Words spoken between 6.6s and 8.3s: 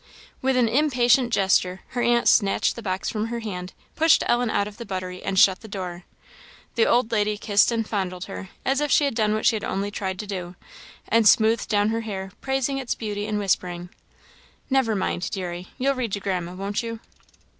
The old lady kissed and fondled